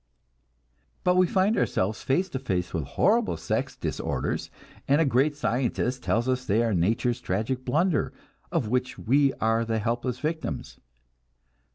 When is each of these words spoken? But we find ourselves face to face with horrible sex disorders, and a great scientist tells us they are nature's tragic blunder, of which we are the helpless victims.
But 1.03 1.15
we 1.15 1.27
find 1.27 1.55
ourselves 1.59 2.01
face 2.01 2.27
to 2.29 2.39
face 2.39 2.73
with 2.73 2.85
horrible 2.85 3.37
sex 3.37 3.75
disorders, 3.75 4.49
and 4.87 4.99
a 4.99 5.05
great 5.05 5.35
scientist 5.35 6.01
tells 6.01 6.27
us 6.27 6.43
they 6.43 6.63
are 6.63 6.73
nature's 6.73 7.21
tragic 7.21 7.63
blunder, 7.63 8.11
of 8.51 8.67
which 8.67 8.97
we 8.97 9.31
are 9.33 9.63
the 9.63 9.77
helpless 9.77 10.17
victims. 10.17 10.79